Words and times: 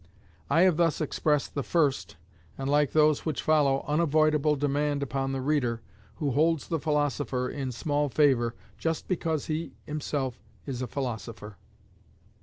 I 0.49 0.61
have 0.61 0.77
thus 0.77 0.99
expressed 0.99 1.53
the 1.53 1.61
first, 1.61 2.17
and 2.57 2.67
like 2.67 2.91
those 2.91 3.23
which 3.23 3.39
follow, 3.43 3.85
unavoidable 3.87 4.55
demand 4.55 5.03
upon 5.03 5.31
the 5.31 5.41
reader, 5.43 5.83
who 6.15 6.31
holds 6.31 6.69
the 6.69 6.79
philosopher 6.79 7.47
in 7.47 7.71
small 7.71 8.09
favour 8.09 8.55
just 8.79 9.07
because 9.07 9.45
he 9.45 9.75
himself 9.85 10.41
is 10.65 10.81
a 10.81 10.87
philosopher. 10.87 11.55